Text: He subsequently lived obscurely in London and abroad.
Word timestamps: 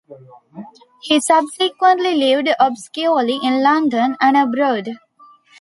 He 1.03 1.19
subsequently 1.19 2.15
lived 2.15 2.49
obscurely 2.59 3.37
in 3.43 3.61
London 3.61 4.17
and 4.19 4.35
abroad. 4.35 4.93